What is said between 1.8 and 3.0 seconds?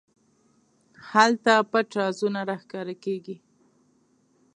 رازونه راښکاره